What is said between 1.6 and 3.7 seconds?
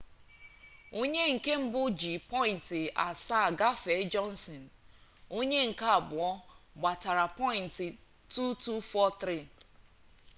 mbụ ji pọyịnt asaa